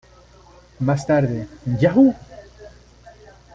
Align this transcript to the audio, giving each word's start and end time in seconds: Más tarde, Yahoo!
Más 0.79 1.05
tarde, 1.05 1.47
Yahoo! 1.79 2.15